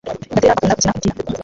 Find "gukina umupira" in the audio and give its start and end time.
0.77-1.27